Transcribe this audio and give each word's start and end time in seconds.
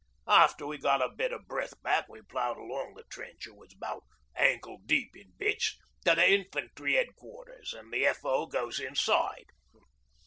After 0.25 0.65
we 0.65 0.79
got 0.79 1.03
a 1.03 1.09
bit 1.09 1.31
o' 1.31 1.37
breath 1.37 1.79
back 1.83 2.09
we 2.09 2.23
ploughed 2.23 2.57
along 2.57 2.95
the 2.95 3.03
trench 3.03 3.45
it 3.45 3.55
was 3.55 3.71
about 3.75 4.03
ankle 4.35 4.79
deep 4.83 5.15
in 5.15 5.33
bits 5.37 5.77
to 6.05 6.15
the 6.15 6.27
Infantry 6.27 6.95
Headquarters, 6.95 7.71
an' 7.75 7.91
the 7.91 8.07
F.O. 8.07 8.47
goes 8.47 8.79
inside. 8.79 9.45